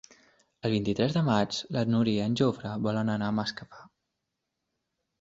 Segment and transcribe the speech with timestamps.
[0.69, 3.89] El vint-i-tres de maig na Núria i en Jofre volen anar a Masquefa.